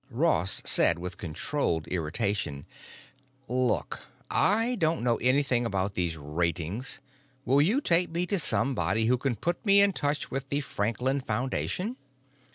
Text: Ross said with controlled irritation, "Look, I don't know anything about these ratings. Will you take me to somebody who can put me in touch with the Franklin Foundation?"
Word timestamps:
Ross 0.09 0.63
said 0.65 0.97
with 0.97 1.19
controlled 1.19 1.87
irritation, 1.89 2.65
"Look, 3.47 3.99
I 4.31 4.73
don't 4.79 5.03
know 5.03 5.17
anything 5.17 5.63
about 5.63 5.93
these 5.93 6.17
ratings. 6.17 6.99
Will 7.45 7.61
you 7.61 7.79
take 7.81 8.09
me 8.09 8.25
to 8.25 8.39
somebody 8.39 9.05
who 9.05 9.19
can 9.19 9.35
put 9.35 9.63
me 9.63 9.79
in 9.79 9.93
touch 9.93 10.31
with 10.31 10.49
the 10.49 10.61
Franklin 10.61 11.21
Foundation?" 11.21 11.97